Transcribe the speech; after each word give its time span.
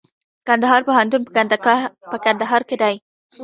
کندهار 0.47 0.81
پوهنتون 0.87 1.21
په 2.13 2.17
کندهار 2.25 2.61
کي 2.69 2.75
دئ. 2.81 2.95